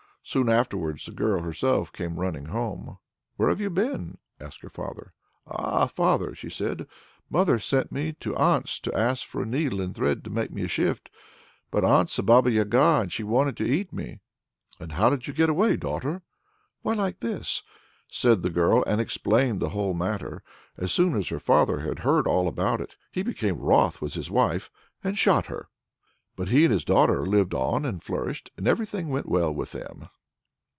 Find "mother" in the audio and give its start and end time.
7.27-7.57